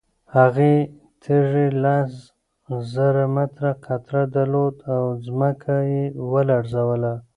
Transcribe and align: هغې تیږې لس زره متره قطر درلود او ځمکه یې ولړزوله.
هغې 0.35 0.75
تیږې 1.21 1.67
لس 1.83 2.11
زره 2.93 3.23
متره 3.35 3.71
قطر 3.85 4.15
درلود 4.35 4.75
او 4.93 5.03
ځمکه 5.25 5.75
یې 5.91 6.03
ولړزوله. 6.31 7.13